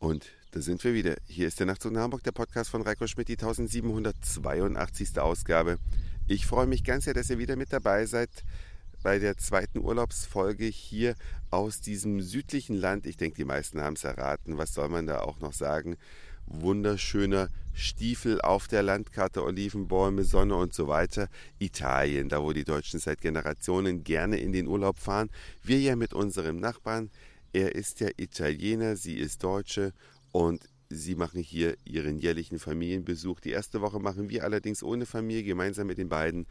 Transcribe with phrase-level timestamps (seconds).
[0.00, 1.16] Und da sind wir wieder.
[1.26, 5.20] Hier ist der Nachtzug nach Hamburg, der Podcast von Reiko Schmidt, die 1782.
[5.20, 5.76] Ausgabe.
[6.26, 8.30] Ich freue mich ganz sehr, dass ihr wieder mit dabei seid
[9.02, 11.16] bei der zweiten Urlaubsfolge hier
[11.50, 13.06] aus diesem südlichen Land.
[13.06, 14.56] Ich denke, die meisten haben es erraten.
[14.56, 15.98] Was soll man da auch noch sagen?
[16.46, 21.28] Wunderschöner Stiefel auf der Landkarte, Olivenbäume, Sonne und so weiter.
[21.58, 25.28] Italien, da wo die Deutschen seit Generationen gerne in den Urlaub fahren.
[25.62, 27.10] Wir ja mit unserem Nachbarn
[27.52, 29.92] er ist ja Italiener, sie ist Deutsche
[30.32, 33.40] und sie machen hier ihren jährlichen Familienbesuch.
[33.40, 36.46] Die erste Woche machen wir allerdings ohne Familie gemeinsam mit den beiden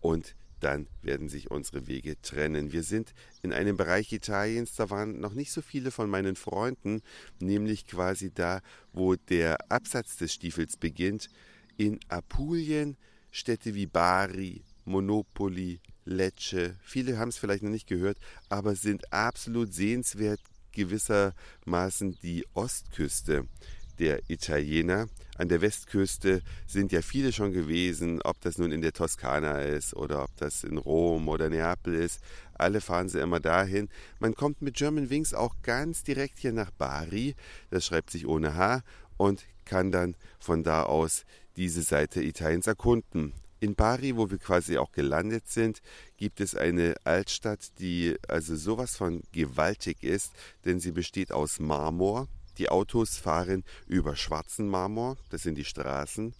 [0.00, 2.72] und dann werden sich unsere Wege trennen.
[2.72, 3.12] Wir sind
[3.42, 7.02] in einem Bereich Italiens, da waren noch nicht so viele von meinen Freunden,
[7.38, 8.62] nämlich quasi da,
[8.92, 11.28] wo der Absatz des Stiefels beginnt.
[11.76, 12.96] In Apulien
[13.34, 16.74] Städte wie Bari, Monopoli, Lecce.
[16.82, 18.18] Viele haben es vielleicht noch nicht gehört,
[18.48, 20.40] aber sind absolut sehenswert
[20.72, 23.46] gewissermaßen die Ostküste
[23.98, 25.08] der Italiener.
[25.36, 29.94] An der Westküste sind ja viele schon gewesen, ob das nun in der Toskana ist
[29.94, 32.20] oder ob das in Rom oder Neapel ist.
[32.54, 33.88] Alle fahren sie immer dahin.
[34.20, 37.34] Man kommt mit German Wings auch ganz direkt hier nach Bari,
[37.70, 38.82] das schreibt sich ohne H,
[39.16, 41.24] und kann dann von da aus
[41.56, 43.32] diese Seite Italiens erkunden.
[43.64, 45.80] In Bari, wo wir quasi auch gelandet sind,
[46.18, 50.34] gibt es eine Altstadt, die also sowas von gewaltig ist,
[50.66, 52.28] denn sie besteht aus Marmor.
[52.58, 56.34] Die Autos fahren über schwarzen Marmor, das sind die Straßen,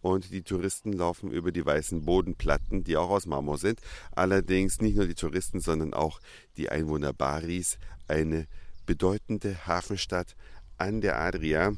[0.00, 3.78] und die Touristen laufen über die weißen Bodenplatten, die auch aus Marmor sind.
[4.12, 6.18] Allerdings nicht nur die Touristen, sondern auch
[6.56, 7.76] die Einwohner Baris,
[8.08, 8.46] eine
[8.86, 10.34] bedeutende Hafenstadt
[10.78, 11.74] an der Adria.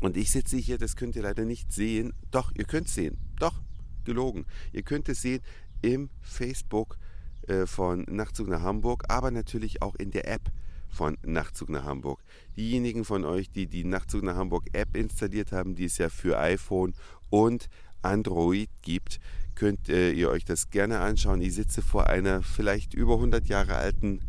[0.00, 2.14] Und ich sitze hier, das könnt ihr leider nicht sehen.
[2.30, 3.18] Doch, ihr könnt sehen.
[3.38, 3.60] Doch,
[4.08, 4.46] gelogen.
[4.72, 5.42] Ihr könnt es sehen
[5.82, 6.98] im Facebook
[7.46, 10.50] äh, von Nachtzug nach Hamburg, aber natürlich auch in der App
[10.88, 12.20] von Nachtzug nach Hamburg.
[12.56, 16.38] Diejenigen von euch, die die Nachtzug nach Hamburg App installiert haben, die es ja für
[16.38, 16.94] iPhone
[17.30, 17.68] und
[18.02, 19.20] Android gibt,
[19.54, 21.40] könnt äh, ihr euch das gerne anschauen.
[21.42, 24.20] Ich sitze vor einer vielleicht über 100 Jahre alten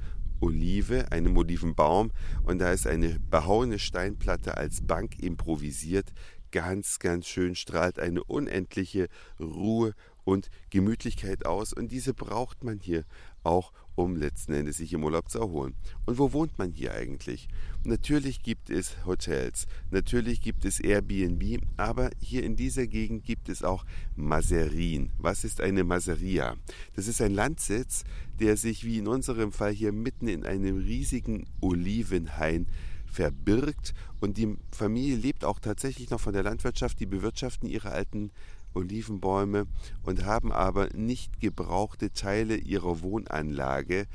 [0.41, 2.11] Olive, einem Olivenbaum,
[2.43, 6.13] und da ist eine behauene Steinplatte als Bank improvisiert
[6.51, 9.07] ganz, ganz schön, strahlt eine unendliche
[9.39, 9.93] Ruhe
[10.23, 11.73] und Gemütlichkeit aus.
[11.73, 13.03] Und diese braucht man hier
[13.43, 15.75] auch, um letzten Endes sich im Urlaub zu erholen.
[16.05, 17.49] Und wo wohnt man hier eigentlich?
[17.83, 23.63] Natürlich gibt es Hotels, natürlich gibt es Airbnb, aber hier in dieser Gegend gibt es
[23.63, 23.85] auch
[24.15, 25.11] Maserien.
[25.17, 26.55] Was ist eine Maseria?
[26.95, 28.03] Das ist ein Landsitz,
[28.39, 32.67] der sich wie in unserem Fall hier mitten in einem riesigen Olivenhain
[33.11, 38.31] verbirgt und die Familie lebt auch tatsächlich noch von der Landwirtschaft, die bewirtschaften ihre alten
[38.73, 39.65] Olivenbäume
[40.03, 44.05] und haben aber nicht gebrauchte Teile ihrer Wohnanlage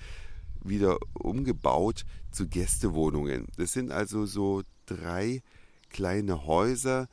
[0.63, 3.47] wieder umgebaut zu Gästewohnungen.
[3.57, 5.43] Das sind also so drei
[5.91, 7.09] kleine Häuser,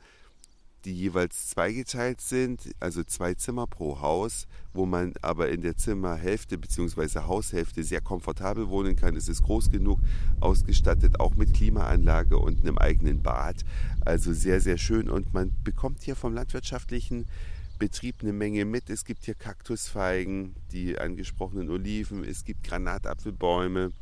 [0.84, 6.58] die jeweils zweigeteilt sind, also zwei Zimmer pro Haus, wo man aber in der Zimmerhälfte
[6.58, 7.20] bzw.
[7.20, 9.16] Haushälfte sehr komfortabel wohnen kann.
[9.16, 10.00] Es ist groß genug,
[10.40, 13.64] ausgestattet auch mit Klimaanlage und einem eigenen Bad.
[14.04, 17.26] Also sehr, sehr schön und man bekommt hier vom landwirtschaftlichen
[17.78, 18.90] Betrieb eine Menge mit.
[18.90, 23.92] Es gibt hier Kaktusfeigen, die angesprochenen Oliven, es gibt Granatapfelbäume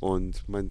[0.00, 0.70] und man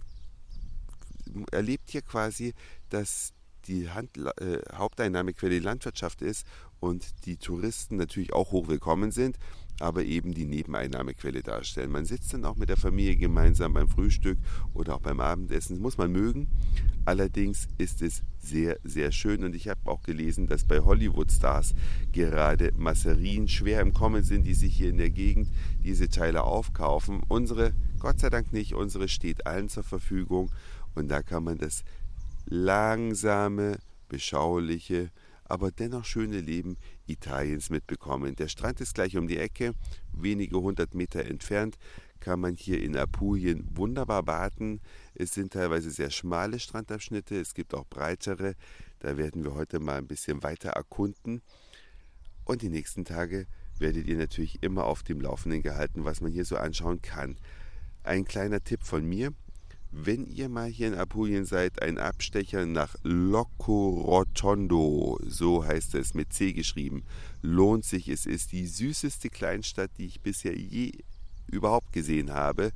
[1.51, 2.53] erlebt hier quasi,
[2.89, 3.33] dass
[3.67, 6.45] die Hand, äh, Haupteinnahmequelle die Landwirtschaft ist
[6.79, 9.37] und die Touristen natürlich auch hoch willkommen sind,
[9.79, 11.91] aber eben die Nebeneinnahmequelle darstellen.
[11.91, 14.37] Man sitzt dann auch mit der Familie gemeinsam beim Frühstück
[14.73, 15.75] oder auch beim Abendessen.
[15.75, 16.47] Das muss man mögen.
[17.03, 21.75] Allerdings ist es sehr, sehr schön und ich habe auch gelesen, dass bei Hollywood-Stars
[22.11, 25.49] gerade Masserien schwer im Kommen sind, die sich hier in der Gegend
[25.83, 27.21] diese Teile aufkaufen.
[27.27, 30.51] Unsere, Gott sei Dank nicht, unsere steht allen zur Verfügung
[30.95, 31.83] und da kann man das
[32.45, 35.11] langsame, beschauliche,
[35.43, 38.35] aber dennoch schöne Leben Italiens mitbekommen.
[38.35, 39.73] Der Strand ist gleich um die Ecke,
[40.11, 41.77] wenige hundert Meter entfernt
[42.25, 44.81] kann man hier in Apulien wunderbar baden.
[45.13, 48.55] Es sind teilweise sehr schmale Strandabschnitte, es gibt auch breitere.
[48.97, 51.43] Da werden wir heute mal ein bisschen weiter erkunden.
[52.43, 53.45] Und die nächsten Tage
[53.77, 57.37] werdet ihr natürlich immer auf dem Laufenden gehalten, was man hier so anschauen kann.
[58.03, 59.31] Ein kleiner Tipp von mir.
[59.97, 66.33] Wenn ihr mal hier in Apulien seid, ein Abstecher nach Locorotondo, so heißt es mit
[66.33, 67.05] C geschrieben,
[67.41, 68.09] lohnt sich.
[68.09, 70.91] Es ist die süßeste Kleinstadt, die ich bisher je
[71.47, 72.73] überhaupt gesehen habe.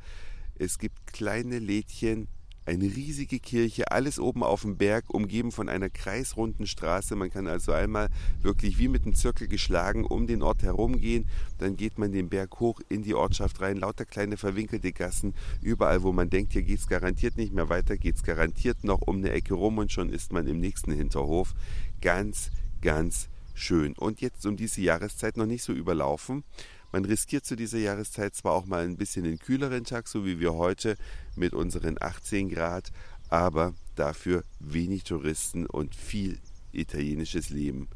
[0.56, 2.30] Es gibt kleine Lädchen,
[2.70, 7.16] eine riesige Kirche, alles oben auf dem Berg, umgeben von einer kreisrunden Straße.
[7.16, 8.10] Man kann also einmal
[8.44, 11.26] wirklich wie mit einem Zirkel geschlagen um den Ort herumgehen.
[11.58, 15.34] Dann geht man den Berg hoch in die Ortschaft rein, lauter kleine verwinkelte Gassen,
[15.64, 19.02] überall, wo man denkt, hier geht es garantiert nicht mehr weiter, geht es garantiert noch
[19.02, 21.56] um eine Ecke rum und schon ist man im nächsten Hinterhof.
[22.02, 22.52] Ganz,
[22.82, 23.94] ganz schön.
[23.94, 26.44] Und jetzt um diese Jahreszeit noch nicht so überlaufen.
[26.92, 30.40] Man riskiert zu dieser Jahreszeit zwar auch mal ein bisschen den kühleren Tag, so wie
[30.40, 30.98] wir heute
[31.36, 32.92] mit unseren 18 Grad,
[33.30, 36.40] aber dafür wenig Touristen und viel
[36.72, 37.88] italienisches Leben.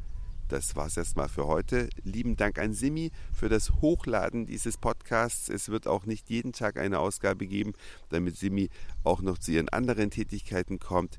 [0.48, 1.88] Das war's erstmal für heute.
[2.04, 5.48] Lieben Dank an Simi für das Hochladen dieses Podcasts.
[5.48, 7.72] Es wird auch nicht jeden Tag eine Ausgabe geben,
[8.10, 8.68] damit Simi
[9.02, 11.18] auch noch zu ihren anderen Tätigkeiten kommt.